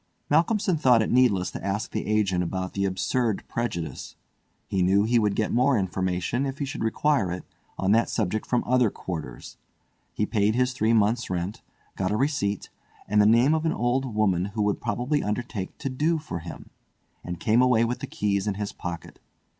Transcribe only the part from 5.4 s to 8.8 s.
more information, if he should require it, on that subject from